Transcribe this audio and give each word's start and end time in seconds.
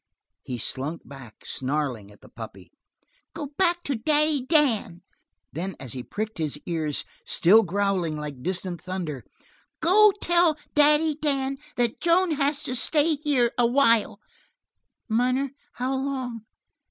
he 0.41 0.57
slunk 0.57 1.07
back, 1.07 1.45
snarling 1.45 2.09
at 2.11 2.21
the 2.21 2.27
puppy. 2.27 2.71
"Go 3.35 3.49
back 3.55 3.83
to 3.83 3.93
Daddy 3.93 4.41
Dan." 4.43 5.03
Then, 5.53 5.75
as 5.79 5.93
he 5.93 6.01
pricked 6.01 6.39
his 6.39 6.59
ears, 6.65 7.05
still 7.23 7.61
growling 7.61 8.17
like 8.17 8.41
distant 8.41 8.81
thunder: 8.81 9.23
"Go 9.79 10.11
tell 10.19 10.57
Daddy 10.73 11.13
Dan 11.13 11.57
that 11.75 12.01
Joan 12.01 12.31
has 12.31 12.63
to 12.63 12.73
stay 12.75 13.17
here 13.17 13.51
a 13.59 13.67
while. 13.67 14.19
Munner, 15.07 15.51
how 15.73 15.93
long?" 15.97 16.45